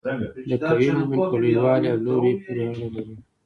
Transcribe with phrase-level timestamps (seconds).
[0.49, 3.15] د قوې مومنت په لوی والي او لوري پورې اړه لري.